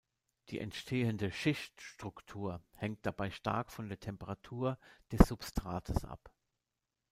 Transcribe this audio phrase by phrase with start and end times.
[0.49, 4.79] Die entstehende Schichtstruktur hängt dabei stark von der Temperatur
[5.11, 6.33] des Substrates ab.